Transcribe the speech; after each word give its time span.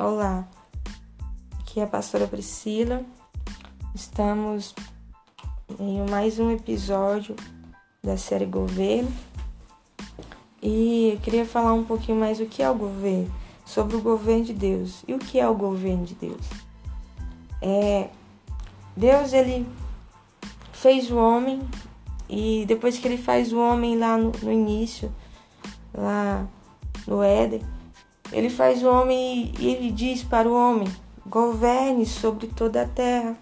Olá, 0.00 0.46
aqui 1.58 1.80
é 1.80 1.82
a 1.82 1.86
pastora 1.88 2.28
Priscila. 2.28 3.04
Estamos 3.92 4.72
em 5.76 6.08
mais 6.08 6.38
um 6.38 6.52
episódio 6.52 7.34
da 8.00 8.16
série 8.16 8.46
Governo 8.46 9.12
e 10.62 11.14
eu 11.14 11.18
queria 11.18 11.44
falar 11.44 11.72
um 11.72 11.82
pouquinho 11.82 12.16
mais 12.16 12.38
o 12.38 12.46
que 12.46 12.62
é 12.62 12.70
o 12.70 12.76
governo, 12.76 13.28
sobre 13.66 13.96
o 13.96 14.00
governo 14.00 14.44
de 14.44 14.52
Deus. 14.52 15.02
E 15.08 15.14
o 15.14 15.18
que 15.18 15.40
é 15.40 15.48
o 15.48 15.54
governo 15.56 16.04
de 16.04 16.14
Deus? 16.14 16.46
É 17.60 18.08
Deus 18.96 19.32
ele 19.32 19.66
fez 20.74 21.10
o 21.10 21.16
homem 21.16 21.60
e 22.28 22.64
depois 22.68 22.96
que 22.98 23.08
ele 23.08 23.18
faz 23.18 23.52
o 23.52 23.58
homem 23.58 23.98
lá 23.98 24.16
no, 24.16 24.30
no 24.44 24.52
início, 24.52 25.12
lá 25.92 26.46
no 27.04 27.20
Éden, 27.20 27.62
ele 28.32 28.50
faz 28.50 28.82
o 28.82 28.88
homem 28.88 29.52
e 29.58 29.68
ele 29.68 29.90
diz 29.90 30.22
para 30.22 30.48
o 30.48 30.54
homem: 30.54 30.88
governe 31.26 32.06
sobre 32.06 32.46
toda 32.48 32.82
a 32.82 32.88
terra. 32.88 33.36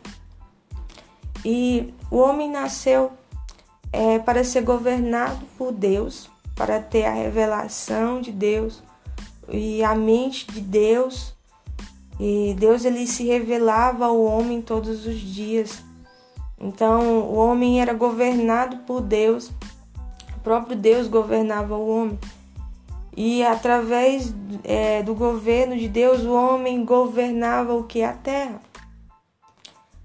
E 1.45 1.95
o 2.11 2.17
homem 2.17 2.51
nasceu 2.51 3.13
é, 3.93 4.19
para 4.19 4.45
ser 4.45 4.63
governado 4.63 5.45
por 5.57 5.73
Deus, 5.73 6.29
para 6.55 6.81
ter 6.81 7.05
a 7.05 7.13
revelação 7.13 8.21
de 8.21 8.33
Deus 8.33 8.83
e 9.49 9.83
a 9.83 9.95
mente 9.95 10.47
de 10.51 10.61
Deus. 10.61 11.35
E 12.19 12.57
Deus 12.59 12.85
ele 12.85 13.07
se 13.07 13.25
revelava 13.25 14.07
ao 14.07 14.21
homem 14.23 14.63
todos 14.63 15.07
os 15.07 15.21
dias. 15.21 15.83
Então 16.59 17.21
o 17.21 17.35
homem 17.35 17.81
era 17.81 17.93
governado 17.93 18.79
por 18.79 19.03
Deus, 19.03 19.51
o 20.35 20.41
próprio 20.43 20.75
Deus 20.75 21.07
governava 21.07 21.77
o 21.77 21.89
homem. 21.89 22.19
E 23.17 23.43
através 23.43 24.35
é, 24.63 25.03
do 25.03 25.15
governo 25.15 25.77
de 25.77 25.89
Deus, 25.89 26.23
o 26.23 26.33
homem 26.35 26.85
governava 26.85 27.75
o 27.75 27.85
que? 27.85 28.03
A 28.03 28.13
terra. 28.13 28.61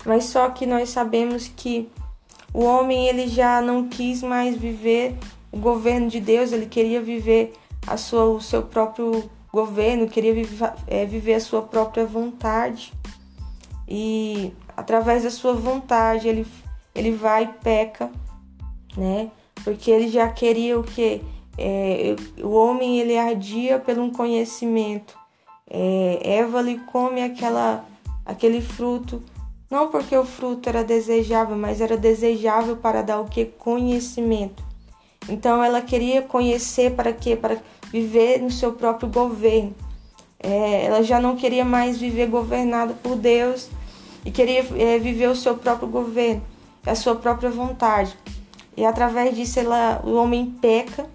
Mas 0.05 0.25
só 0.25 0.49
que 0.49 0.65
nós 0.65 0.89
sabemos 0.89 1.47
que 1.47 1.89
o 2.53 2.63
homem 2.63 3.07
ele 3.07 3.27
já 3.27 3.61
não 3.61 3.87
quis 3.87 4.23
mais 4.23 4.55
viver 4.55 5.17
o 5.51 5.57
governo 5.57 6.07
de 6.07 6.19
Deus, 6.21 6.51
ele 6.51 6.65
queria 6.65 7.01
viver 7.01 7.53
a 7.85 7.97
sua, 7.97 8.25
o 8.25 8.41
seu 8.41 8.63
próprio 8.63 9.29
governo, 9.51 10.07
queria 10.07 10.33
viver, 10.33 10.73
é, 10.87 11.05
viver 11.05 11.33
a 11.33 11.39
sua 11.41 11.61
própria 11.61 12.05
vontade. 12.05 12.93
E 13.87 14.53
através 14.75 15.23
da 15.23 15.29
sua 15.29 15.53
vontade 15.53 16.27
ele, 16.27 16.47
ele 16.95 17.11
vai 17.11 17.43
e 17.43 17.47
peca, 17.61 18.09
né? 18.95 19.29
Porque 19.63 19.91
ele 19.91 20.07
já 20.07 20.29
queria 20.29 20.79
o 20.79 20.83
que? 20.83 21.21
É, 21.57 22.15
o 22.43 22.51
homem 22.51 22.99
ele 22.99 23.17
ardia 23.17 23.79
pelo 23.79 24.03
um 24.03 24.11
conhecimento. 24.11 25.17
É, 25.69 26.19
Eva 26.23 26.61
lhe 26.61 26.79
come 26.79 27.21
aquela, 27.21 27.85
aquele 28.25 28.61
fruto, 28.61 29.21
não 29.69 29.87
porque 29.87 30.17
o 30.17 30.25
fruto 30.25 30.67
era 30.67 30.83
desejável, 30.83 31.55
mas 31.55 31.79
era 31.79 31.95
desejável 31.95 32.75
para 32.75 33.01
dar 33.01 33.21
o 33.21 33.25
que? 33.25 33.45
Conhecimento. 33.45 34.61
Então 35.29 35.63
ela 35.63 35.81
queria 35.81 36.21
conhecer 36.21 36.91
para 36.91 37.13
quê? 37.13 37.35
Para 37.35 37.57
viver 37.91 38.41
no 38.41 38.51
seu 38.51 38.73
próprio 38.73 39.07
governo. 39.07 39.73
É, 40.43 40.85
ela 40.85 41.03
já 41.03 41.19
não 41.21 41.35
queria 41.35 41.63
mais 41.63 41.97
viver 41.97 42.27
governada 42.27 42.93
por 42.95 43.15
Deus 43.15 43.69
e 44.25 44.31
queria 44.31 44.65
é, 44.75 44.97
viver 44.97 45.29
o 45.29 45.35
seu 45.35 45.55
próprio 45.55 45.87
governo, 45.87 46.41
a 46.85 46.95
sua 46.95 47.15
própria 47.15 47.49
vontade. 47.49 48.17
E 48.75 48.83
através 48.83 49.35
disso 49.35 49.59
ela, 49.59 50.01
o 50.03 50.15
homem 50.15 50.47
peca 50.61 51.05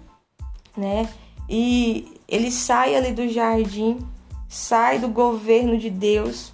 né? 0.77 1.09
E 1.49 2.19
ele 2.27 2.51
sai 2.51 2.95
ali 2.95 3.11
do 3.11 3.27
jardim, 3.27 3.99
sai 4.47 4.99
do 4.99 5.07
governo 5.07 5.77
de 5.77 5.89
Deus 5.89 6.53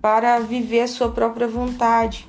para 0.00 0.38
viver 0.38 0.82
a 0.82 0.88
sua 0.88 1.10
própria 1.10 1.48
vontade. 1.48 2.26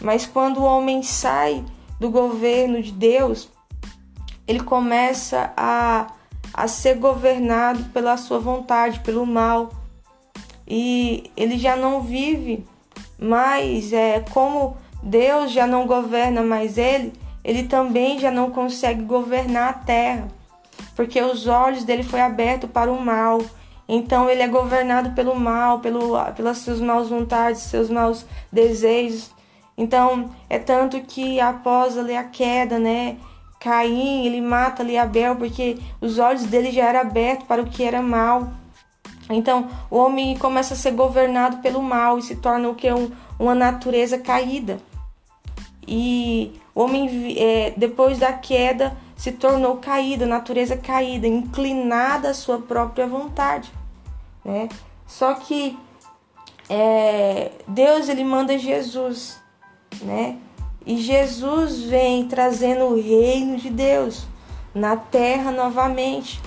Mas 0.00 0.26
quando 0.26 0.58
o 0.58 0.64
homem 0.64 1.02
sai 1.02 1.64
do 1.98 2.10
governo 2.10 2.82
de 2.82 2.92
Deus, 2.92 3.48
ele 4.46 4.60
começa 4.60 5.52
a, 5.56 6.08
a 6.52 6.68
ser 6.68 6.96
governado 6.96 7.84
pela 7.84 8.16
sua 8.16 8.40
vontade, 8.40 9.00
pelo 9.00 9.24
mal. 9.24 9.70
E 10.66 11.30
ele 11.36 11.56
já 11.56 11.76
não 11.76 12.02
vive 12.02 12.66
mais 13.18 13.92
é, 13.92 14.24
como 14.30 14.76
Deus 15.02 15.52
já 15.52 15.66
não 15.66 15.86
governa 15.86 16.42
mais 16.42 16.76
ele, 16.76 17.12
ele 17.44 17.64
também 17.64 18.18
já 18.18 18.30
não 18.30 18.50
consegue 18.50 19.02
governar 19.04 19.70
a 19.70 19.72
terra 19.72 20.41
porque 20.94 21.20
os 21.20 21.46
olhos 21.46 21.84
dele 21.84 22.02
foi 22.02 22.20
aberto 22.20 22.68
para 22.68 22.92
o 22.92 23.00
mal. 23.00 23.40
Então 23.88 24.30
ele 24.30 24.42
é 24.42 24.48
governado 24.48 25.10
pelo 25.10 25.38
mal, 25.38 25.80
pelo, 25.80 26.16
pelas 26.34 26.58
suas 26.58 26.80
maus 26.80 27.08
vontades, 27.08 27.62
seus 27.62 27.90
maus 27.90 28.24
desejos. 28.50 29.30
Então 29.76 30.30
é 30.48 30.58
tanto 30.58 31.00
que 31.00 31.40
após 31.40 31.98
ali 31.98 32.16
a 32.16 32.24
queda, 32.24 32.78
né, 32.78 33.16
Caim, 33.58 34.26
ele 34.26 34.40
mata 34.40 34.82
ali 34.82 34.98
Abel 34.98 35.36
porque 35.36 35.78
os 36.00 36.18
olhos 36.18 36.44
dele 36.44 36.70
já 36.70 36.88
eram 36.88 37.00
abertos 37.00 37.46
para 37.46 37.62
o 37.62 37.66
que 37.66 37.82
era 37.82 38.02
mal. 38.02 38.48
Então 39.30 39.68
o 39.90 39.96
homem 39.96 40.36
começa 40.36 40.74
a 40.74 40.76
ser 40.76 40.92
governado 40.92 41.58
pelo 41.58 41.82
mal 41.82 42.18
e 42.18 42.22
se 42.22 42.36
torna 42.36 42.68
o 42.68 42.74
que 42.74 42.90
um, 42.92 43.10
uma 43.38 43.54
natureza 43.54 44.18
caída. 44.18 44.78
E 45.86 46.52
o 46.74 46.82
homem 46.82 47.34
é, 47.38 47.72
depois 47.76 48.18
da 48.18 48.32
queda 48.32 48.96
se 49.22 49.30
tornou 49.30 49.76
caída, 49.76 50.26
natureza 50.26 50.76
caída, 50.76 51.28
inclinada 51.28 52.30
à 52.30 52.34
sua 52.34 52.58
própria 52.58 53.06
vontade, 53.06 53.70
né? 54.44 54.68
Só 55.06 55.34
que 55.34 55.78
é, 56.68 57.52
Deus 57.68 58.08
ele 58.08 58.24
manda 58.24 58.58
Jesus, 58.58 59.40
né? 60.00 60.38
E 60.84 60.96
Jesus 60.96 61.82
vem 61.84 62.26
trazendo 62.26 62.86
o 62.86 63.00
reino 63.00 63.58
de 63.58 63.70
Deus 63.70 64.26
na 64.74 64.96
terra 64.96 65.52
novamente, 65.52 66.42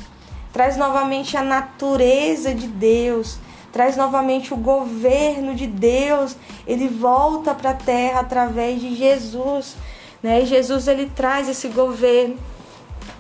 traz 0.52 0.76
novamente 0.76 1.38
a 1.38 1.42
natureza 1.42 2.54
de 2.54 2.68
Deus, 2.68 3.40
traz 3.72 3.96
novamente 3.96 4.54
o 4.54 4.58
governo 4.58 5.56
de 5.56 5.66
Deus. 5.66 6.36
Ele 6.68 6.90
volta 6.90 7.56
para 7.56 7.70
a 7.70 7.74
terra 7.74 8.20
através 8.20 8.82
de 8.82 8.94
Jesus, 8.94 9.78
né? 10.22 10.42
E 10.42 10.46
Jesus 10.46 10.90
ele 10.90 11.10
traz 11.16 11.48
esse 11.48 11.70
governo 11.70 12.38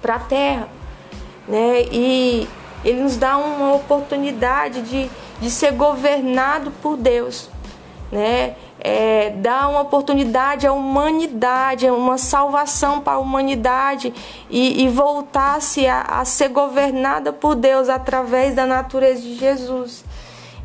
para 0.01 0.15
a 0.15 0.19
terra, 0.19 0.69
né? 1.47 1.83
E 1.91 2.47
ele 2.83 3.01
nos 3.01 3.17
dá 3.17 3.37
uma 3.37 3.73
oportunidade 3.73 4.81
de, 4.83 5.09
de 5.41 5.49
ser 5.49 5.73
governado 5.73 6.71
por 6.81 6.95
Deus, 6.97 7.49
né? 8.11 8.55
É, 8.79 9.31
dá 9.37 9.67
uma 9.67 9.81
oportunidade 9.81 10.67
à 10.67 10.71
humanidade, 10.71 11.89
uma 11.89 12.19
salvação 12.19 13.01
para 13.01 13.13
a 13.13 13.17
humanidade 13.17 14.13
e, 14.49 14.83
e 14.83 14.89
voltar-se 14.89 15.87
a, 15.87 16.01
a 16.01 16.25
ser 16.25 16.49
governada 16.49 17.33
por 17.33 17.55
Deus 17.55 17.89
através 17.89 18.53
da 18.53 18.67
natureza 18.67 19.21
de 19.21 19.35
Jesus. 19.35 20.03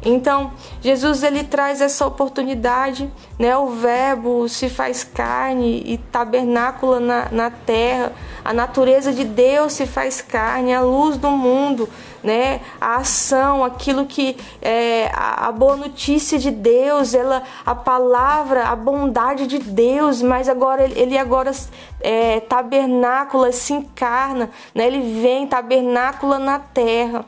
Então, 0.03 0.53
Jesus 0.81 1.23
ele 1.23 1.45
traz 1.45 1.83
essa 1.83 2.07
oportunidade, 2.07 3.11
né? 3.39 3.55
O 3.57 3.69
verbo 3.69 4.49
se 4.49 4.71
faz 4.71 5.05
carne 5.05 5.83
e 5.85 5.99
tabernácula 5.99 6.99
na, 6.99 7.29
na 7.31 7.51
terra. 7.51 8.13
A 8.43 8.55
natureza 8.55 9.13
de 9.13 9.25
Deus 9.25 9.75
se 9.75 9.87
faz 9.87 10.23
carne, 10.23 10.75
a 10.75 10.81
luz 10.81 11.19
do 11.19 11.31
mundo, 11.31 11.87
né? 12.25 12.61
A 12.81 12.97
ação, 12.97 13.63
aquilo 13.63 14.07
que 14.07 14.39
é 14.63 15.11
a, 15.13 15.49
a 15.49 15.53
boa 15.53 15.77
notícia 15.77 16.39
de 16.39 16.51
Deus, 16.51 17.13
ela, 17.13 17.43
a 17.67 17.75
palavra, 17.75 18.69
a 18.69 18.77
bondade 18.77 19.47
de 19.47 19.59
Deus, 19.59 20.23
mas 20.23 20.49
agora 20.49 20.85
ele 20.85 21.19
agora 21.19 21.53
é, 22.01 22.41
tabernácula, 22.41 23.53
se 23.53 23.75
encarna, 23.75 24.49
né? 24.75 24.87
Ele 24.87 25.21
vem 25.21 25.47
tabernácula 25.47 26.39
na 26.39 26.59
terra 26.59 27.27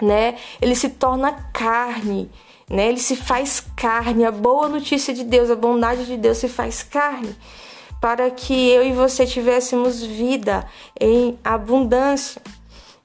né? 0.00 0.36
Ele 0.60 0.74
se 0.74 0.90
torna 0.90 1.32
carne, 1.52 2.30
né? 2.68 2.88
Ele 2.88 3.00
se 3.00 3.16
faz 3.16 3.64
carne. 3.76 4.24
A 4.24 4.32
boa 4.32 4.68
notícia 4.68 5.12
de 5.12 5.24
Deus, 5.24 5.50
a 5.50 5.56
bondade 5.56 6.06
de 6.06 6.16
Deus 6.16 6.38
se 6.38 6.48
faz 6.48 6.82
carne 6.82 7.36
para 8.00 8.30
que 8.30 8.70
eu 8.70 8.84
e 8.84 8.92
você 8.92 9.26
tivéssemos 9.26 10.02
vida 10.02 10.66
em 11.00 11.38
abundância. 11.44 12.40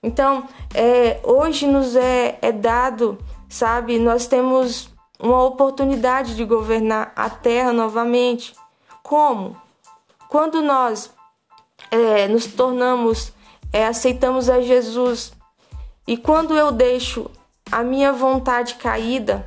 Então, 0.01 0.47
é, 0.73 1.19
hoje 1.23 1.65
nos 1.65 1.95
é, 1.95 2.37
é 2.41 2.51
dado, 2.51 3.17
sabe, 3.49 3.97
nós 3.97 4.27
temos 4.27 4.89
uma 5.19 5.43
oportunidade 5.43 6.35
de 6.35 6.43
governar 6.43 7.13
a 7.15 7.29
terra 7.29 7.71
novamente. 7.71 8.53
Como? 9.01 9.55
Quando 10.27 10.61
nós 10.61 11.11
é, 11.89 12.27
nos 12.27 12.45
tornamos, 12.47 13.31
é, 13.71 13.85
aceitamos 13.85 14.49
a 14.49 14.61
Jesus 14.61 15.32
e 16.07 16.17
quando 16.17 16.55
eu 16.55 16.71
deixo 16.71 17.29
a 17.71 17.81
minha 17.81 18.11
vontade 18.11 18.75
caída, 18.75 19.45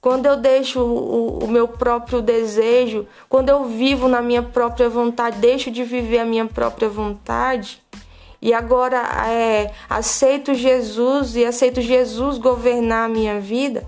quando 0.00 0.26
eu 0.26 0.36
deixo 0.36 0.80
o, 0.80 1.44
o, 1.44 1.48
meu 1.48 1.66
próprio 1.66 2.20
desejo, 2.20 3.06
quando 3.28 3.48
eu 3.48 3.64
vivo 3.64 4.08
na 4.08 4.22
minha 4.22 4.42
própria 4.42 4.88
vontade, 4.88 5.38
deixo 5.38 5.70
de 5.70 5.82
viver 5.82 6.18
a 6.18 6.24
minha 6.24 6.46
própria 6.46 6.88
vontade, 6.88 7.82
e 8.40 8.52
agora 8.52 8.98
é, 9.28 9.72
aceito 9.88 10.54
Jesus 10.54 11.34
e 11.34 11.44
aceito 11.44 11.80
Jesus 11.80 12.38
governar 12.38 13.06
a 13.06 13.08
minha 13.08 13.40
vida, 13.40 13.86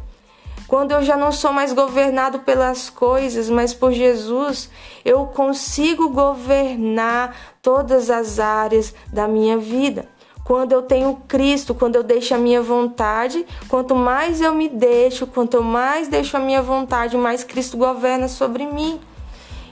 quando 0.67 0.93
eu 0.93 1.03
já 1.03 1.17
não 1.17 1.33
sou 1.33 1.53
mais 1.53 1.73
governado 1.73 2.41
pelas 2.41 2.91
coisas, 2.91 3.49
mas 3.49 3.73
por 3.73 3.91
Jesus, 3.91 4.69
eu 5.05 5.27
consigo 5.27 6.11
governar 6.11 7.35
todas 7.63 8.11
as 8.11 8.39
áreas 8.39 8.95
da 9.13 9.27
minha 9.27 9.57
vida. 9.57 10.09
Quando 10.49 10.73
eu 10.73 10.81
tenho 10.81 11.15
Cristo, 11.29 11.75
quando 11.75 11.97
eu 11.97 12.03
deixo 12.03 12.35
a 12.35 12.39
minha 12.39 12.63
vontade, 12.63 13.45
quanto 13.69 13.95
mais 13.95 14.41
eu 14.41 14.55
me 14.55 14.67
deixo, 14.67 15.27
quanto 15.27 15.63
mais 15.63 16.09
deixo 16.09 16.39
a 16.39 16.41
minha 16.41 16.63
vontade, 16.63 17.19
mais 17.19 17.45
Cristo 17.45 17.77
governa 17.77 18.29
sobre 18.29 18.65
mim. 18.65 18.99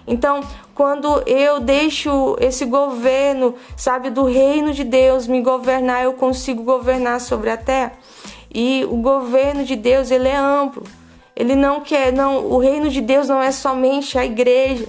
Então, 0.06 0.42
quando 0.74 1.22
eu 1.26 1.60
deixo 1.60 2.36
esse 2.38 2.66
governo, 2.66 3.54
sabe, 3.74 4.10
do 4.10 4.24
reino 4.24 4.74
de 4.74 4.84
Deus 4.84 5.26
me 5.26 5.40
governar, 5.40 6.04
eu 6.04 6.12
consigo 6.12 6.62
governar 6.62 7.22
sobre 7.22 7.48
a 7.48 7.56
terra. 7.56 7.92
E 8.54 8.86
o 8.90 8.96
governo 8.98 9.64
de 9.64 9.76
Deus, 9.76 10.10
ele 10.10 10.28
é 10.28 10.36
amplo. 10.36 10.84
Ele 11.34 11.56
não 11.56 11.80
quer, 11.80 12.12
não, 12.12 12.44
o 12.44 12.58
reino 12.58 12.90
de 12.90 13.00
Deus 13.00 13.30
não 13.30 13.40
é 13.40 13.50
somente 13.50 14.18
a 14.18 14.26
igreja. 14.26 14.86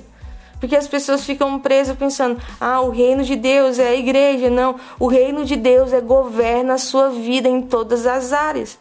Porque 0.60 0.76
as 0.76 0.88
pessoas 0.88 1.24
ficam 1.24 1.60
presas 1.60 1.98
pensando: 1.98 2.42
"Ah, 2.60 2.82
o 2.82 2.90
reino 2.90 3.24
de 3.24 3.36
Deus 3.36 3.80
é 3.80 3.90
a 3.90 3.96
igreja". 3.96 4.50
Não, 4.50 4.76
o 5.00 5.08
reino 5.08 5.46
de 5.46 5.56
Deus 5.56 5.94
é 5.94 6.02
governa 6.02 6.76
a 6.76 6.78
sua 6.78 7.10
vida 7.10 7.48
em 7.48 7.62
todas 7.62 8.06
as 8.06 8.34
áreas. 8.34 8.78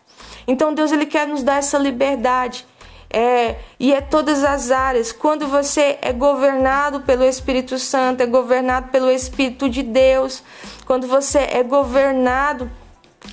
Então 0.47 0.75
Deus 0.75 0.93
ele 0.93 1.07
quer 1.07 1.27
nos 1.27 1.43
dar 1.43 1.59
essa 1.59 1.79
liberdade. 1.79 2.67
É, 3.09 3.57
e 3.79 3.93
é 3.93 4.01
todas 4.01 4.43
as 4.45 4.71
áreas. 4.71 5.13
Quando 5.13 5.47
você 5.47 5.99
é 6.03 6.13
governado 6.13 7.01
pelo 7.01 7.25
Espírito 7.25 7.79
Santo, 7.79 8.23
é 8.23 8.27
governado 8.27 8.89
pelo 8.89 9.11
Espírito 9.11 9.69
de 9.69 9.83
Deus, 9.83 10.43
quando 10.85 11.07
você 11.07 11.39
é 11.39 11.63
governado 11.63 12.71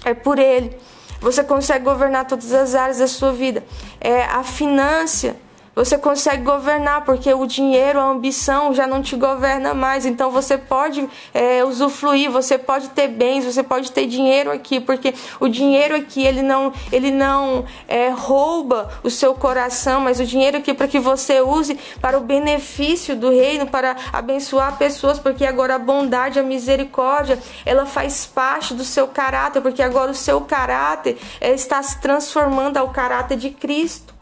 é 0.05 0.13
por 0.13 0.39
Ele. 0.39 0.75
Você 1.19 1.43
consegue 1.43 1.85
governar 1.85 2.27
todas 2.27 2.51
as 2.51 2.75
áreas 2.75 2.97
da 2.97 3.07
sua 3.07 3.31
vida. 3.31 3.63
É 3.99 4.23
a 4.23 4.43
finança. 4.43 5.35
Você 5.75 5.97
consegue 5.97 6.43
governar, 6.43 7.03
porque 7.03 7.33
o 7.33 7.47
dinheiro, 7.47 7.99
a 7.99 8.03
ambição 8.03 8.75
já 8.75 8.85
não 8.85 9.01
te 9.01 9.15
governa 9.15 9.73
mais. 9.73 10.05
Então 10.05 10.29
você 10.29 10.55
pode 10.55 11.09
é, 11.33 11.63
usufruir, 11.63 12.29
você 12.29 12.59
pode 12.59 12.89
ter 12.89 13.07
bens, 13.07 13.43
você 13.43 13.63
pode 13.63 13.91
ter 13.91 14.05
dinheiro 14.05 14.51
aqui, 14.51 14.79
porque 14.79 15.15
o 15.39 15.47
dinheiro 15.47 15.95
aqui 15.95 16.23
ele 16.23 16.43
não, 16.43 16.71
ele 16.91 17.09
não 17.09 17.65
é, 17.87 18.09
rouba 18.09 18.91
o 19.01 19.09
seu 19.09 19.33
coração, 19.33 20.01
mas 20.01 20.19
o 20.19 20.25
dinheiro 20.25 20.57
aqui 20.57 20.71
é 20.71 20.73
para 20.75 20.87
que 20.87 20.99
você 20.99 21.41
use 21.41 21.79
para 21.99 22.19
o 22.19 22.21
benefício 22.21 23.15
do 23.15 23.31
reino, 23.31 23.65
para 23.65 23.95
abençoar 24.11 24.77
pessoas, 24.77 25.17
porque 25.17 25.43
agora 25.43 25.73
a 25.75 25.79
bondade, 25.79 26.37
a 26.37 26.43
misericórdia, 26.43 27.39
ela 27.65 27.87
faz 27.87 28.27
parte 28.27 28.75
do 28.75 28.83
seu 28.83 29.07
caráter, 29.07 29.59
porque 29.59 29.81
agora 29.81 30.11
o 30.11 30.15
seu 30.15 30.41
caráter 30.41 31.17
é, 31.41 31.51
está 31.51 31.81
se 31.81 31.99
transformando 31.99 32.77
ao 32.77 32.89
caráter 32.89 33.37
de 33.37 33.49
Cristo. 33.49 34.12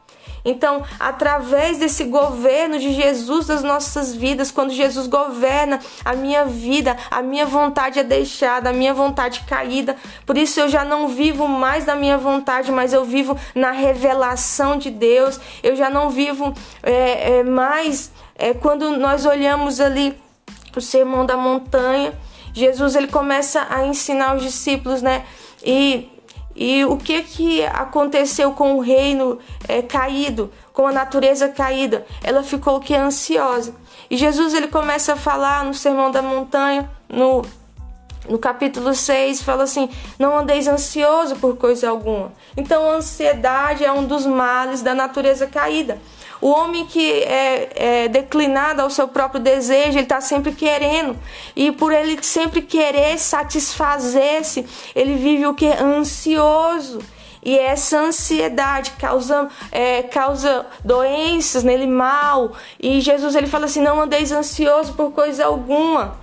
Então, 0.44 0.84
através 1.00 1.78
desse 1.78 2.06
governo 2.06 2.80
de 2.80 2.94
Jesus 2.94 3.48
das 3.48 3.64
nossas 3.64 4.16
vidas, 4.16 4.52
quando 4.52 4.72
Jesus 4.72 5.08
governa 5.08 5.80
a 6.04 6.14
minha 6.14 6.46
vida, 6.46 6.98
a 7.10 7.22
minha 7.22 7.46
vontade 7.46 8.00
é 8.00 8.04
deixada, 8.04 8.70
a 8.70 8.74
minha 8.74 8.94
vontade 8.94 9.42
caída. 9.48 9.96
Por 10.26 10.38
isso 10.38 10.60
eu 10.60 10.68
já 10.68 10.84
não 10.84 11.08
vivo 11.08 11.48
mais 11.48 11.86
da 11.86 11.96
minha 11.96 12.18
vontade, 12.18 12.72
mas 12.72 12.94
eu 12.94 13.06
vivo 13.06 13.38
na 13.54 13.72
revelação 13.72 14.78
de 14.78 14.90
Deus. 14.90 15.40
Eu 15.62 15.76
já 15.76 15.90
não 15.90 16.10
vivo 16.10 16.54
é, 16.82 17.40
é, 17.40 17.44
mais 17.44 18.12
é, 18.36 18.54
quando 18.54 18.90
nós 18.98 19.26
olhamos 19.26 19.80
ali 19.80 20.18
o 20.76 20.82
sermão 20.82 21.26
da 21.26 21.38
montanha. 21.38 22.14
Jesus 22.54 22.96
ele 22.96 23.08
começa 23.08 23.68
a 23.70 23.86
ensinar 23.86 24.36
os 24.36 24.44
discípulos, 24.44 25.02
né? 25.02 25.24
E 25.64 26.10
e 26.56 26.84
o 26.86 26.98
que 26.98 27.22
que 27.24 27.64
aconteceu 27.66 28.52
com 28.52 28.76
o 28.76 28.82
reino 28.82 29.40
é, 29.68 29.82
caído, 29.82 30.52
com 30.74 30.88
a 30.88 30.92
natureza 30.92 31.50
caída? 31.50 32.06
Ela 32.24 32.44
ficou 32.44 32.80
que 32.80 32.94
ansiosa. 32.94 33.74
E 34.10 34.18
Jesus 34.18 34.54
ele 34.54 34.68
começa 34.68 35.14
a 35.14 35.16
falar 35.16 35.64
no 35.64 35.74
Sermão 35.74 36.12
da 36.12 36.22
Montanha, 36.22 36.90
no 37.10 37.44
no 38.30 38.38
capítulo 38.38 38.94
6 38.94 39.42
fala 39.42 39.64
assim: 39.64 39.90
Não 40.20 40.38
andeis 40.38 40.68
ansioso 40.68 41.36
por 41.38 41.58
coisa 41.58 41.90
alguma. 41.90 42.32
Então, 42.56 42.90
a 42.90 42.96
ansiedade 42.96 43.84
é 43.84 43.92
um 43.92 44.06
dos 44.06 44.26
males 44.26 44.82
da 44.82 44.94
natureza 44.94 45.48
caída. 45.48 46.00
O 46.42 46.50
homem 46.50 46.86
que 46.88 47.22
é, 47.24 47.70
é 47.76 48.08
declinado 48.08 48.82
ao 48.82 48.90
seu 48.90 49.08
próprio 49.08 49.40
desejo, 49.40 49.92
ele 49.92 50.02
está 50.02 50.20
sempre 50.20 50.52
querendo. 50.52 51.16
E 51.56 51.72
por 51.72 51.94
ele 51.94 52.22
sempre 52.24 52.64
querer 52.64 53.20
satisfazer-se, 53.20 54.66
ele 54.96 55.16
vive 55.16 55.46
o 55.46 55.54
que? 55.54 55.68
Ansioso. 55.68 57.00
E 57.44 57.58
essa 57.58 57.98
ansiedade 58.00 58.92
causa, 59.00 59.50
é, 59.72 60.04
causa 60.04 60.66
doenças 60.84 61.64
nele 61.64 61.88
mal. 61.88 62.54
E 62.80 63.02
Jesus 63.02 63.36
ele 63.36 63.48
fala 63.48 63.66
assim: 63.66 63.82
não 63.82 64.02
andeis 64.02 64.32
ansioso 64.32 64.94
por 64.94 65.12
coisa 65.12 65.46
alguma. 65.46 66.20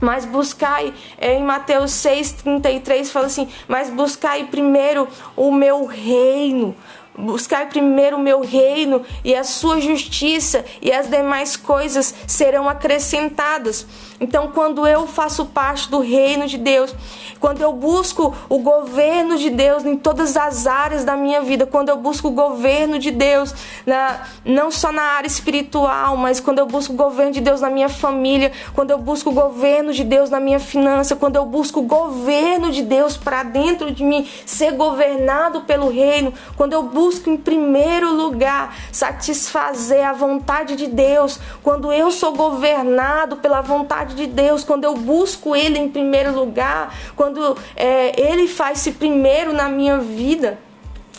Mas 0.00 0.24
buscai, 0.24 0.94
é, 1.18 1.34
em 1.34 1.42
Mateus 1.42 1.90
6,33 1.90 3.06
fala 3.06 3.26
assim: 3.26 3.48
Mas 3.66 3.90
buscai 3.90 4.44
primeiro 4.44 5.08
o 5.36 5.50
meu 5.50 5.86
reino, 5.86 6.74
Buscar 7.18 7.68
primeiro 7.68 8.16
o 8.16 8.20
meu 8.20 8.42
reino 8.42 9.02
e 9.24 9.34
a 9.34 9.42
sua 9.42 9.80
justiça, 9.80 10.64
e 10.80 10.92
as 10.92 11.08
demais 11.08 11.56
coisas 11.56 12.14
serão 12.28 12.68
acrescentadas. 12.68 13.84
Então, 14.20 14.48
quando 14.48 14.86
eu 14.86 15.06
faço 15.06 15.46
parte 15.46 15.88
do 15.88 16.00
reino 16.00 16.46
de 16.46 16.58
Deus, 16.58 16.94
quando 17.38 17.60
eu 17.60 17.72
busco 17.72 18.34
o 18.48 18.58
governo 18.58 19.36
de 19.36 19.48
Deus 19.48 19.84
em 19.84 19.96
todas 19.96 20.36
as 20.36 20.66
áreas 20.66 21.04
da 21.04 21.16
minha 21.16 21.40
vida, 21.40 21.66
quando 21.66 21.88
eu 21.88 21.96
busco 21.96 22.28
o 22.28 22.32
governo 22.32 22.98
de 22.98 23.12
Deus, 23.12 23.54
na, 23.86 24.22
não 24.44 24.70
só 24.70 24.90
na 24.90 25.02
área 25.02 25.28
espiritual, 25.28 26.16
mas 26.16 26.40
quando 26.40 26.58
eu 26.58 26.66
busco 26.66 26.92
o 26.92 26.96
governo 26.96 27.32
de 27.32 27.40
Deus 27.40 27.60
na 27.60 27.70
minha 27.70 27.88
família, 27.88 28.50
quando 28.74 28.90
eu 28.90 28.98
busco 28.98 29.30
o 29.30 29.32
governo 29.32 29.92
de 29.92 30.02
Deus 30.02 30.30
na 30.30 30.40
minha 30.40 30.58
finança, 30.58 31.14
quando 31.14 31.36
eu 31.36 31.46
busco 31.46 31.80
o 31.80 31.84
governo 31.84 32.72
de 32.72 32.82
Deus 32.82 33.16
para 33.16 33.44
dentro 33.44 33.92
de 33.92 34.02
mim, 34.02 34.28
ser 34.44 34.72
governado 34.72 35.60
pelo 35.60 35.88
reino, 35.90 36.34
quando 36.56 36.72
eu 36.72 36.82
busco 36.82 37.30
em 37.30 37.36
primeiro 37.36 38.12
lugar 38.12 38.74
satisfazer 38.90 40.04
a 40.04 40.12
vontade 40.12 40.74
de 40.74 40.88
Deus, 40.88 41.38
quando 41.62 41.92
eu 41.92 42.10
sou 42.10 42.32
governado 42.32 43.36
pela 43.36 43.60
vontade 43.60 44.07
de 44.14 44.26
Deus, 44.26 44.64
quando 44.64 44.84
eu 44.84 44.94
busco 44.94 45.54
Ele 45.54 45.78
em 45.78 45.88
primeiro 45.88 46.32
lugar, 46.32 46.94
quando 47.16 47.38
quando 47.38 47.56
é, 47.76 48.20
Ele 48.20 48.48
faz-se 48.48 48.92
primeiro 48.92 49.52
na 49.52 49.68
minha 49.68 49.98
vida, 49.98 50.58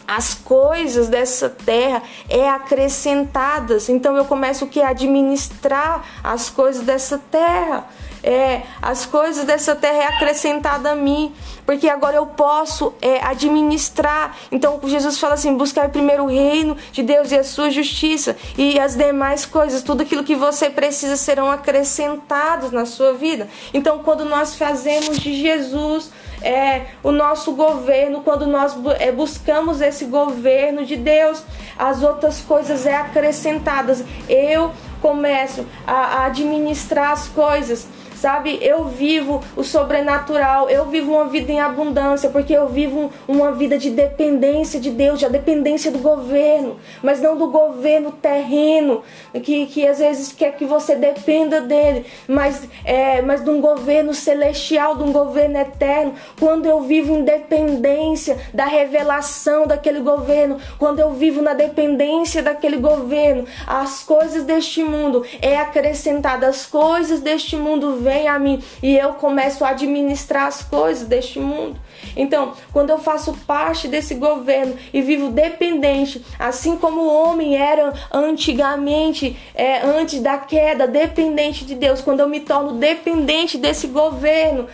as 0.09 0.33
coisas 0.33 1.07
dessa 1.07 1.47
terra 1.47 2.01
é 2.27 2.49
acrescentadas. 2.49 3.89
Então 3.89 4.17
eu 4.17 4.25
começo 4.25 4.65
o 4.65 4.67
que 4.67 4.81
administrar 4.81 6.03
as 6.23 6.49
coisas 6.49 6.81
dessa 6.81 7.21
terra. 7.29 7.87
É, 8.21 8.63
as 8.81 9.05
coisas 9.05 9.45
dessa 9.45 9.75
terra 9.75 9.97
é 9.97 10.07
acrescentada 10.07 10.91
a 10.91 10.95
mim, 10.95 11.33
porque 11.65 11.87
agora 11.87 12.17
eu 12.17 12.25
posso 12.25 12.93
é, 13.01 13.23
administrar. 13.23 14.35
Então 14.51 14.79
Jesus 14.83 15.19
fala 15.19 15.35
assim: 15.35 15.55
buscar 15.55 15.89
primeiro 15.89 16.23
o 16.23 16.27
reino 16.27 16.75
de 16.91 17.03
Deus 17.03 17.31
e 17.31 17.37
a 17.37 17.43
sua 17.43 17.69
justiça, 17.69 18.35
e 18.57 18.79
as 18.79 18.95
demais 18.95 19.45
coisas, 19.45 19.83
tudo 19.83 20.01
aquilo 20.01 20.23
que 20.23 20.35
você 20.35 20.69
precisa 20.69 21.15
serão 21.15 21.49
acrescentados 21.51 22.71
na 22.71 22.85
sua 22.85 23.13
vida. 23.13 23.47
Então, 23.73 23.99
quando 23.99 24.25
nós 24.25 24.55
fazemos 24.55 25.17
de 25.19 25.39
Jesus 25.39 26.11
é, 26.41 26.87
o 27.03 27.11
nosso 27.11 27.53
governo, 27.53 28.21
quando 28.21 28.47
nós 28.47 28.75
é, 28.99 29.11
buscamos 29.11 29.81
esse 29.81 30.05
governo 30.05 30.85
de 30.85 30.95
Deus, 30.95 31.43
as 31.77 32.03
outras 32.03 32.41
coisas 32.41 32.85
é 32.85 32.95
acrescentadas. 32.95 34.03
Eu 34.27 34.71
começo 35.01 35.65
a, 35.85 35.93
a 35.93 36.25
administrar 36.25 37.11
as 37.11 37.27
coisas 37.27 37.87
sabe? 38.19 38.59
Eu 38.61 38.85
vivo 38.85 39.41
o 39.55 39.63
sobrenatural, 39.63 40.69
eu 40.69 40.85
vivo 40.85 41.13
uma 41.13 41.25
vida 41.25 41.51
em 41.51 41.61
abundância, 41.61 42.29
porque 42.29 42.53
eu 42.53 42.67
vivo 42.67 43.11
uma 43.27 43.53
vida 43.53 43.77
de 43.77 43.89
dependência 43.89 44.79
de 44.79 44.91
Deus, 44.91 45.19
de 45.19 45.29
dependência 45.29 45.89
do 45.89 45.99
governo, 45.99 46.77
mas 47.01 47.21
não 47.21 47.37
do 47.37 47.47
governo 47.47 48.11
terreno, 48.11 49.03
que, 49.41 49.65
que 49.67 49.87
às 49.87 49.99
vezes 49.99 50.33
quer 50.33 50.55
que 50.57 50.65
você 50.65 50.95
dependa 50.95 51.61
dele, 51.61 52.05
mas, 52.27 52.67
é, 52.83 53.21
mas 53.21 53.43
de 53.43 53.49
um 53.49 53.61
governo 53.61 54.13
celestial, 54.13 54.97
de 54.97 55.03
um 55.03 55.13
governo 55.13 55.57
eterno. 55.57 56.13
Quando 56.37 56.65
eu 56.65 56.81
vivo 56.81 57.15
em 57.15 57.23
dependência 57.23 58.37
da 58.53 58.65
revelação 58.65 59.65
daquele 59.65 60.01
governo, 60.01 60.57
quando 60.77 60.99
eu 60.99 61.13
vivo 61.13 61.41
na 61.41 61.53
dependência 61.53 62.43
daquele 62.43 62.77
governo, 62.77 63.45
as 63.65 64.03
coisas 64.03 64.43
deste 64.43 64.83
mundo 64.83 65.25
é 65.41 65.57
acrescentada, 65.57 66.47
as 66.47 66.65
coisas 66.65 67.21
deste 67.21 67.55
mundo 67.55 67.97
vêm 67.97 68.08
vem 68.09 68.27
a 68.27 68.39
mim 68.39 68.61
e 68.81 68.97
eu 68.97 69.13
começo 69.13 69.63
a 69.63 69.69
administrar 69.69 70.47
as 70.47 70.63
coisas 70.63 71.07
deste 71.07 71.39
mundo. 71.39 71.79
Então, 72.15 72.53
quando 72.71 72.89
eu 72.89 72.99
faço 72.99 73.33
parte 73.45 73.87
desse 73.87 74.15
governo 74.15 74.75
e 74.93 75.01
vivo 75.01 75.29
dependente, 75.29 76.23
assim 76.37 76.77
como 76.77 77.01
o 77.01 77.13
homem 77.13 77.55
era 77.55 77.93
antigamente, 78.11 79.37
é, 79.53 79.81
antes 79.81 80.21
da 80.21 80.37
queda, 80.37 80.87
dependente 80.87 81.65
de 81.65 81.75
Deus, 81.75 82.01
quando 82.01 82.19
eu 82.19 82.29
me 82.29 82.39
torno 82.39 82.73
dependente 82.73 83.57
desse 83.57 83.87
governo, 83.87 84.67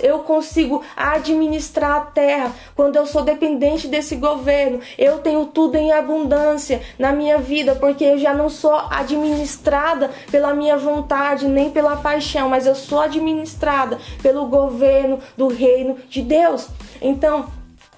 eu 0.00 0.20
consigo 0.20 0.82
administrar 0.96 1.96
a 1.96 2.00
terra. 2.00 2.52
Quando 2.74 2.96
eu 2.96 3.06
sou 3.06 3.22
dependente 3.22 3.88
desse 3.88 4.16
governo, 4.16 4.80
eu 4.98 5.18
tenho 5.18 5.46
tudo 5.46 5.76
em 5.76 5.92
abundância 5.92 6.80
na 6.98 7.12
minha 7.12 7.38
vida, 7.38 7.74
porque 7.74 8.04
eu 8.04 8.18
já 8.18 8.34
não 8.34 8.48
sou 8.48 8.74
administrada 8.90 10.10
pela 10.30 10.54
minha 10.54 10.76
vontade 10.76 11.46
nem 11.46 11.70
pela 11.70 11.96
paixão, 11.96 12.48
mas 12.48 12.66
eu 12.66 12.74
sou 12.74 13.00
administrada 13.00 13.98
pelo 14.22 14.46
governo 14.46 15.18
do 15.36 15.48
reino 15.48 15.96
de 16.08 16.22
Deus. 16.22 16.65
Então, 17.00 17.46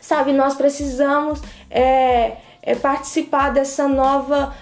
sabe, 0.00 0.32
nós 0.32 0.54
precisamos 0.54 1.40
é, 1.70 2.36
é 2.62 2.74
participar 2.74 3.50
dessa 3.50 3.86
nova, 3.86 4.54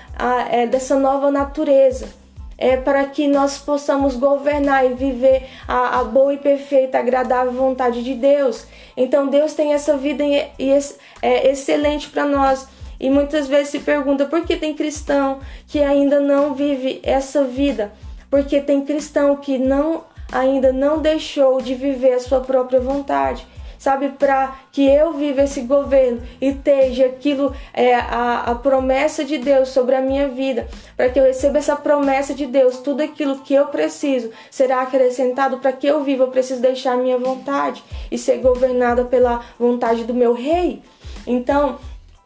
é, 0.50 0.66
dessa 0.66 0.96
nova 0.98 1.30
natureza. 1.30 2.08
É, 2.58 2.74
para 2.74 3.04
que 3.04 3.28
nós 3.28 3.58
possamos 3.58 4.16
governar 4.16 4.86
e 4.86 4.94
viver 4.94 5.46
a, 5.68 6.00
a, 6.00 6.04
boa 6.04 6.32
e 6.32 6.38
perfeita, 6.38 6.98
agradável 6.98 7.52
vontade 7.52 8.02
de 8.02 8.14
Deus. 8.14 8.66
Então 8.96 9.26
Deus 9.26 9.52
tem 9.52 9.74
essa 9.74 9.94
vida 9.98 10.24
e, 10.24 10.48
e 10.58 10.70
é 11.20 11.50
excelente 11.50 12.08
para 12.08 12.24
nós. 12.24 12.66
E 12.98 13.10
muitas 13.10 13.46
vezes 13.46 13.68
se 13.68 13.80
pergunta 13.80 14.24
por 14.24 14.42
que 14.46 14.56
tem 14.56 14.74
cristão 14.74 15.40
que 15.66 15.82
ainda 15.82 16.18
não 16.18 16.54
vive 16.54 16.98
essa 17.02 17.44
vida? 17.44 17.92
Porque 18.30 18.58
tem 18.58 18.86
cristão 18.86 19.36
que 19.36 19.58
não 19.58 20.04
ainda 20.32 20.72
não 20.72 21.02
deixou 21.02 21.60
de 21.60 21.74
viver 21.74 22.14
a 22.14 22.20
sua 22.20 22.40
própria 22.40 22.80
vontade 22.80 23.46
sabe, 23.78 24.10
para 24.10 24.56
que 24.72 24.86
eu 24.88 25.12
viva 25.12 25.42
esse 25.42 25.62
governo 25.62 26.22
e 26.40 26.48
esteja 26.48 27.06
aquilo, 27.06 27.54
é, 27.72 27.94
a, 27.94 28.44
a 28.46 28.54
promessa 28.54 29.24
de 29.24 29.38
Deus 29.38 29.68
sobre 29.68 29.94
a 29.94 30.00
minha 30.00 30.28
vida, 30.28 30.68
para 30.96 31.08
que 31.08 31.18
eu 31.18 31.24
receba 31.24 31.58
essa 31.58 31.76
promessa 31.76 32.34
de 32.34 32.46
Deus, 32.46 32.78
tudo 32.78 33.02
aquilo 33.02 33.38
que 33.38 33.54
eu 33.54 33.66
preciso 33.66 34.30
será 34.50 34.82
acrescentado 34.82 35.58
para 35.58 35.72
que 35.72 35.86
eu 35.86 36.02
viva. 36.02 36.24
Eu 36.24 36.28
preciso 36.28 36.60
deixar 36.60 36.92
a 36.92 36.96
minha 36.96 37.18
vontade 37.18 37.82
e 38.10 38.18
ser 38.18 38.38
governada 38.38 39.04
pela 39.04 39.42
vontade 39.58 40.04
do 40.04 40.14
meu 40.14 40.32
rei. 40.32 40.82
Então, 41.26 41.78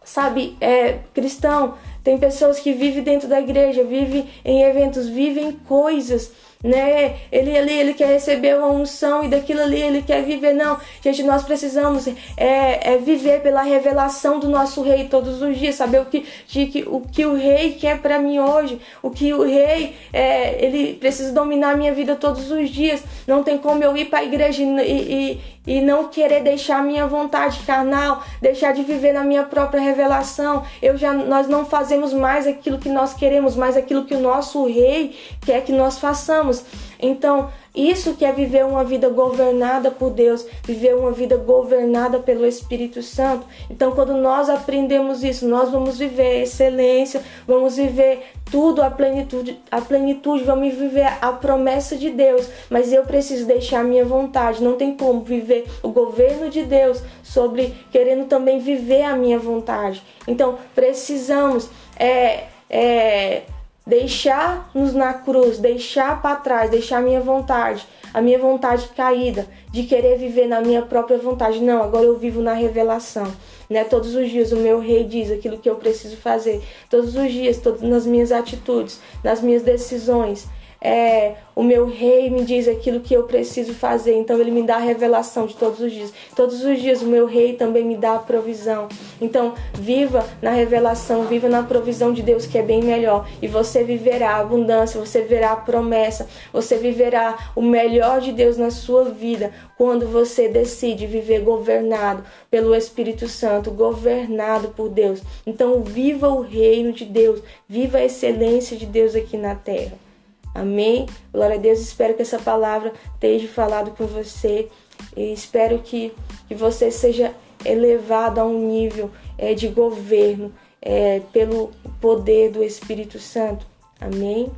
sabe, 0.04 0.57
é, 0.61 0.99
cristão, 1.14 1.75
tem 2.02 2.19
pessoas 2.19 2.59
que 2.59 2.73
vivem 2.73 3.02
dentro 3.02 3.28
da 3.28 3.40
igreja, 3.40 3.85
vivem 3.85 4.28
em 4.45 4.62
eventos, 4.62 5.09
vivem 5.09 5.52
coisas 5.52 6.33
né? 6.62 7.17
Ele 7.33 7.57
ali 7.57 7.73
ele 7.73 7.95
quer 7.95 8.09
receber 8.09 8.57
uma 8.57 8.69
unção 8.69 9.25
e 9.25 9.29
daquilo 9.29 9.62
ali 9.62 9.81
ele 9.81 10.02
quer 10.02 10.23
viver. 10.23 10.52
Não, 10.52 10.79
gente, 11.02 11.23
nós 11.23 11.43
precisamos 11.43 12.07
é, 12.37 12.95
é 12.95 12.99
viver 12.99 13.40
pela 13.40 13.62
revelação 13.62 14.38
do 14.38 14.49
nosso 14.49 14.83
rei 14.83 15.05
todos 15.09 15.40
os 15.40 15.59
dias, 15.59 15.76
saber 15.76 16.00
o 16.00 16.05
que, 16.07 16.26
de, 16.47 16.85
o, 16.87 17.00
que 17.00 17.25
o 17.25 17.35
rei 17.35 17.73
quer 17.73 18.00
para 18.00 18.19
mim 18.19 18.38
hoje, 18.38 18.81
o 19.02 19.11
que 19.11 19.33
o 19.33 19.43
rei 19.43 19.97
é, 20.12 20.62
ele 20.64 20.95
precisa 20.95 21.33
dominar 21.33 21.73
a 21.73 21.76
minha 21.76 21.95
vida 21.95 22.14
todos 22.14 22.50
os 22.50 22.69
dias. 22.69 23.02
Não 23.26 23.43
tem 23.43 23.57
como 23.57 23.83
eu 23.83 23.97
ir 23.97 24.07
para 24.07 24.19
a 24.19 24.25
igreja 24.25 24.62
e, 24.62 24.67
e, 24.67 25.40
e 25.67 25.81
não 25.81 26.09
querer 26.09 26.43
deixar 26.43 26.79
a 26.79 26.83
minha 26.83 27.07
vontade 27.07 27.61
carnal, 27.61 28.23
deixar 28.40 28.73
de 28.73 28.83
viver 28.83 29.12
na 29.12 29.23
minha 29.23 29.45
própria 29.45 29.81
revelação. 29.81 30.64
Eu 30.83 30.97
já 30.97 31.12
nós 31.12 31.49
não 31.49 31.64
fazemos 31.64 32.12
mais 32.12 32.47
aquilo 32.47 32.79
que 32.79 32.88
nós 32.88 33.14
queremos, 33.14 33.57
mais 33.57 33.76
aquilo 33.76 34.05
que 34.05 34.14
o 34.14 34.21
nosso 34.21 34.67
rei 34.67 35.17
quer 35.45 35.62
que 35.62 35.73
nós 35.73 35.99
façamos. 35.99 36.50
Então, 36.99 37.50
isso 37.75 38.14
que 38.14 38.25
é 38.25 38.33
viver 38.33 38.64
uma 38.64 38.83
vida 38.85 39.09
governada 39.09 39.90
por 39.90 40.11
Deus, 40.11 40.45
viver 40.64 40.95
uma 40.97 41.12
vida 41.12 41.37
governada 41.37 42.19
pelo 42.19 42.45
Espírito 42.45 43.02
Santo. 43.02 43.47
Então, 43.71 43.92
quando 43.92 44.14
nós 44.14 44.49
aprendemos 44.49 45.23
isso, 45.23 45.47
nós 45.47 45.71
vamos 45.71 45.99
viver 45.99 46.42
excelência, 46.42 47.23
vamos 47.47 47.76
viver 47.76 48.23
tudo 48.50 48.83
a 48.83 48.90
plenitude, 48.90 49.61
a 49.71 49.80
plenitude, 49.80 50.45
vamos 50.45 50.75
viver 50.75 51.07
a 51.21 51.33
promessa 51.33 51.97
de 51.97 52.11
Deus. 52.11 52.49
Mas 52.69 52.92
eu 52.92 53.04
preciso 53.04 53.47
deixar 53.47 53.80
a 53.80 53.85
minha 53.85 54.04
vontade. 54.04 54.62
Não 54.62 54.76
tem 54.76 54.97
como 54.97 55.23
viver 55.23 55.66
o 55.83 55.88
governo 55.90 56.50
de 56.50 56.64
Deus 56.64 57.00
sobre 57.23 57.75
querendo 57.92 58.26
também 58.26 58.59
viver 58.59 59.04
a 59.04 59.16
minha 59.16 59.38
vontade. 59.38 60.02
Então, 60.26 60.59
precisamos 60.75 61.71
é, 61.97 62.45
é 62.69 63.42
deixar-nos 63.90 64.94
na 64.94 65.12
cruz, 65.12 65.59
deixar 65.59 66.23
para 66.23 66.37
trás, 66.37 66.70
deixar 66.70 66.99
a 66.99 67.02
minha 67.02 67.20
vontade, 67.20 67.85
a 68.14 68.23
minha 68.23 68.38
vontade 68.38 68.88
caída, 68.97 69.49
de 69.73 69.82
querer 69.82 70.16
viver 70.16 70.47
na 70.47 70.61
minha 70.61 70.82
própria 70.82 71.18
vontade. 71.18 71.61
Não, 71.61 71.82
agora 71.82 72.04
eu 72.04 72.16
vivo 72.16 72.40
na 72.40 72.54
revelação. 72.54 73.26
Né? 73.68 73.82
Todos 73.82 74.14
os 74.14 74.30
dias 74.30 74.52
o 74.52 74.56
meu 74.56 74.78
rei 74.78 75.02
diz 75.02 75.28
aquilo 75.28 75.59
que 75.59 75.68
eu 75.68 75.75
preciso 75.75 76.16
fazer. 76.16 76.62
Todos 76.88 77.16
os 77.16 77.32
dias, 77.32 77.59
todas 77.59 77.82
nas 77.82 78.06
minhas 78.06 78.30
atitudes, 78.30 79.00
nas 79.25 79.42
minhas 79.42 79.62
decisões 79.62 80.47
é, 80.80 81.34
o 81.54 81.62
meu 81.62 81.87
rei 81.87 82.30
me 82.30 82.42
diz 82.42 82.66
aquilo 82.66 83.00
que 83.00 83.12
eu 83.12 83.25
preciso 83.25 83.75
fazer, 83.75 84.14
então 84.14 84.40
ele 84.40 84.50
me 84.50 84.62
dá 84.62 84.76
a 84.76 84.80
revelação 84.80 85.44
de 85.44 85.54
todos 85.54 85.78
os 85.78 85.92
dias. 85.92 86.10
Todos 86.34 86.64
os 86.64 86.80
dias 86.80 87.02
o 87.02 87.06
meu 87.06 87.26
rei 87.26 87.52
também 87.52 87.84
me 87.84 87.96
dá 87.96 88.14
a 88.14 88.18
provisão. 88.18 88.88
Então, 89.20 89.54
viva 89.75 90.26
na 90.40 90.52
revelação, 90.52 91.25
viva 91.25 91.50
na 91.50 91.62
provisão 91.62 92.14
de 92.14 92.22
Deus 92.22 92.46
que 92.46 92.56
é 92.56 92.62
bem 92.62 92.82
melhor. 92.82 93.28
E 93.42 93.46
você 93.46 93.84
viverá 93.84 94.37
a 94.37 94.40
abundância, 94.40 94.99
você 94.99 95.20
verá 95.20 95.52
a 95.52 95.56
promessa, 95.56 96.26
você 96.50 96.78
viverá 96.78 97.50
o 97.54 97.60
melhor 97.60 98.22
de 98.22 98.32
Deus 98.32 98.56
na 98.56 98.70
sua 98.70 99.04
vida 99.04 99.52
quando 99.76 100.06
você 100.06 100.49
decide 100.49 101.06
viver 101.06 101.40
governado 101.40 102.25
pelo 102.50 102.75
Espírito 102.75 103.28
Santo, 103.28 103.70
governado 103.70 104.68
por 104.68 104.88
Deus. 104.88 105.20
Então, 105.46 105.82
viva 105.82 106.28
o 106.30 106.40
reino 106.40 106.92
de 106.92 107.04
Deus, 107.04 107.42
viva 107.68 107.99
a 107.99 108.04
excelência 108.04 108.78
de 108.78 108.87
Deus 108.87 109.14
aqui 109.14 109.37
na 109.37 109.54
terra. 109.54 110.10
Amém? 110.54 111.07
Glória 111.33 111.57
a 111.57 111.59
Deus. 111.59 111.80
Espero 111.80 112.14
que 112.14 112.23
essa 112.23 112.38
palavra 112.38 112.92
tenha 113.19 113.47
falado 113.49 113.92
com 113.92 114.07
você 114.07 114.69
e 115.16 115.33
espero 115.33 115.78
que, 115.78 116.12
que 116.49 116.54
você 116.54 116.90
seja 116.90 117.35
elevado 117.64 118.40
a 118.40 118.45
um 118.45 118.66
nível 118.66 119.11
é, 119.38 119.54
de 119.54 119.69
governo 119.69 120.52
é, 120.80 121.21
pelo 121.33 121.71
poder 122.00 122.50
do 122.50 122.62
Espírito 122.62 123.19
Santo. 123.19 123.66
Amém? 124.00 124.50